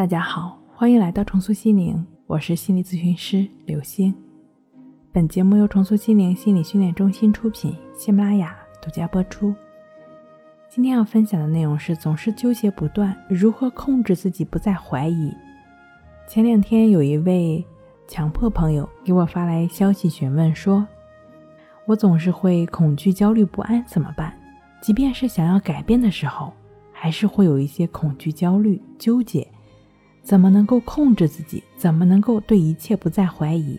[0.00, 4.14] 大家好，欢迎来到重塑心灵，我是心理咨询师刘星。
[5.12, 9.54] 本节目由重塑心灵心理训练中心出品，喜马拉雅独家播出。
[10.70, 15.34] 今天要分享的内容是：总是纠结不断，如何控制自己不再怀疑？
[16.26, 17.62] 前两天有一位
[18.08, 20.88] 强迫朋友给我发来消息询问说
[21.84, 24.32] ：“我总是会恐惧、焦虑、不安，怎么办？
[24.80, 26.54] 即便是想要改变的时候，
[26.90, 29.46] 还是会有一些恐惧、焦虑、纠结。”
[30.30, 31.60] 怎么能够控制自己？
[31.76, 33.76] 怎么能够对一切不再怀疑？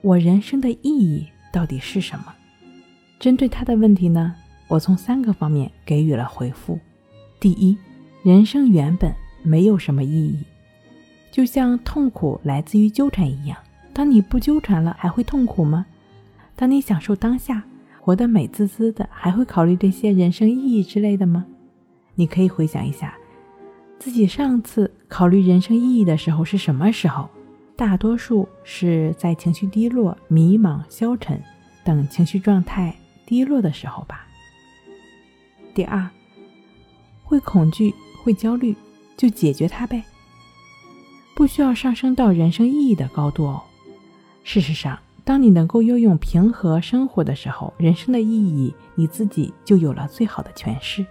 [0.00, 2.32] 我人生的意义到底是什么？
[3.20, 4.34] 针对他的问题呢，
[4.68, 6.80] 我从三个方面给予了回复。
[7.38, 7.76] 第一，
[8.22, 10.38] 人生原本没有什么意义，
[11.30, 13.58] 就像痛苦来自于纠缠一样。
[13.92, 15.84] 当你不纠缠了，还会痛苦吗？
[16.56, 17.62] 当你享受当下，
[18.00, 21.44] 活得美滋滋的，还会考虑这些人生意义之类的吗？
[22.14, 23.14] 你可以回想一下。
[24.02, 27.30] 自己上次考虑人生意义的时候是什么时候？
[27.76, 31.40] 大多数是在情绪低落、迷茫、消沉
[31.84, 32.92] 等情绪状态
[33.24, 34.26] 低落的时候吧。
[35.72, 36.10] 第二，
[37.22, 37.94] 会恐惧、
[38.24, 38.74] 会焦虑，
[39.16, 40.02] 就解决它呗，
[41.36, 43.62] 不需要上升到人生意义的高度哦。
[44.42, 51.06] 事实上，当你能够拥有平和生活的时候，人生的意义你自己就有了最好的诠释。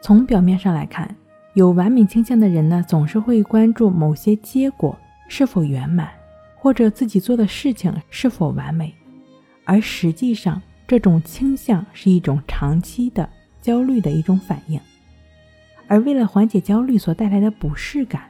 [0.00, 1.16] 从表面上来看。
[1.54, 6.10] 有完美倾向的人呢，总是会关注某些结果是否圆满，
[6.56, 8.92] 或者自己做的事情是否完美。
[9.64, 13.28] 而实际上，这种倾向是一种长期的
[13.62, 14.80] 焦虑的一种反应。
[15.86, 18.24] 而为了缓解焦虑所带来的不适感，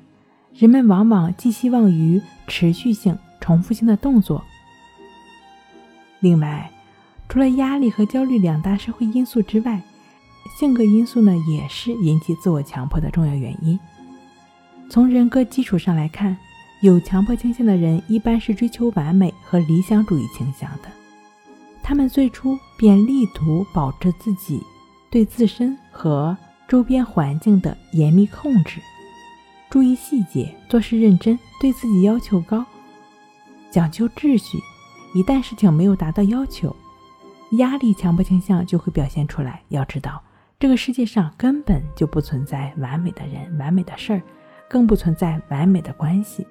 [0.53, 4.45] 人们往往寄希望于持续性、重复性的动作。
[6.21, 6.71] 另外，
[7.27, 9.81] 除了压力和焦虑两大社会因素之外，
[10.55, 13.79] 性格因素呢，也是引起自我强迫的重要原因。
[14.89, 16.37] 从人格基础上来看，
[16.81, 20.89] 有强迫倾向的人一般是追求完美和理想主义倾向的。
[21.83, 24.63] 他们最初便力图保持自己
[25.11, 26.37] 对自身和
[26.69, 28.81] 周边环境的严密控制，
[29.69, 32.65] 注意细节，做事认真，对自己要求高，
[33.71, 34.59] 讲究秩序。
[35.15, 36.75] 一旦事情没有达到要求，
[37.53, 39.61] 压力强迫倾向就会表现出来。
[39.69, 40.23] 要知道。
[40.65, 44.23] 这个世界上根本就不存在完美的人、完美的事儿，
[44.67, 46.47] 更不存在完美的关系。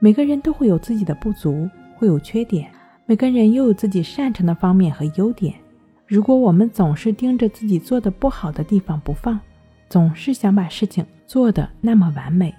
[0.00, 2.66] 每个人都会有自己的不足，会有缺点；
[3.06, 5.54] 每个人又有自己擅长的方面和优点。
[6.08, 9.38] 如果我们总是盯着自己做的不好的地方不放，
[9.88, 12.52] 总是想把事情做得那么完美，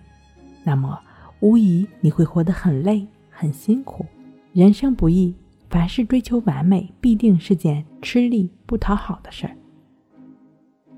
[0.63, 0.97] 那么
[1.41, 4.05] 无疑你会活得很累、很辛苦。
[4.53, 5.35] 人生不易，
[5.69, 9.53] 凡事追求完美，必定是件吃力不讨好的事儿。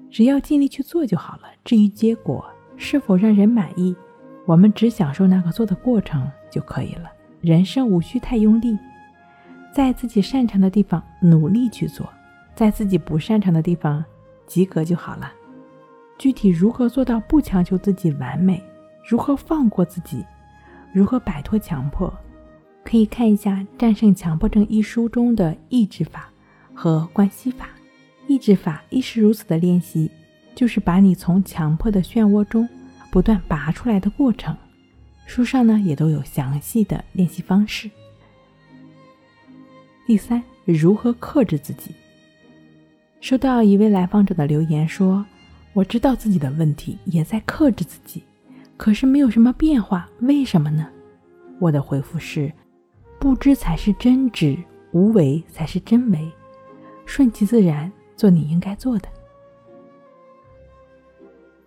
[0.10, 1.44] 只要尽力去做就好了。
[1.64, 2.46] 至于结果
[2.76, 3.96] 是否让人满意，
[4.46, 7.12] 我们只享受那个做的过程就可以了。
[7.42, 8.78] 人生无需太用力，
[9.74, 12.08] 在自己擅长的地方努力去做，
[12.56, 14.04] 在自己不擅长的地方
[14.46, 15.32] 及格就好了。
[16.18, 18.64] 具体如何做到不强求自己完美，
[19.08, 20.26] 如何放过自己，
[20.92, 22.12] 如何摆脱强迫，
[22.84, 26.30] 可以看一下《战胜强迫症》一书中的抑制法
[26.74, 27.68] 和关系法。
[28.28, 30.12] 抑制法亦是如此的练习，
[30.54, 32.68] 就是把你从强迫的漩涡中
[33.10, 34.56] 不断拔出来的过程。
[35.26, 37.90] 书上呢也都有详细的练习方式。
[40.06, 41.92] 第三，如何克制自己？
[43.20, 45.26] 收到一位来访者的留言说
[45.74, 48.24] ：“我知道自己的问题，也在克制自己，
[48.78, 50.88] 可是没有什么变化，为什么呢？”
[51.60, 52.52] 我的回复是：
[53.20, 54.58] 不知才是真知，
[54.92, 56.32] 无为才是真为，
[57.06, 57.92] 顺其自然。
[58.18, 59.08] 做你应该做的。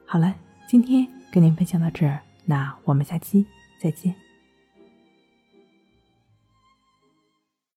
[0.04, 0.34] 好了，
[0.68, 3.46] 今天跟您分享到这儿，那我们下期
[3.80, 4.14] 再见。